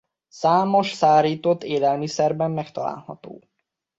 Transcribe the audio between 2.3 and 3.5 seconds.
megtalálható.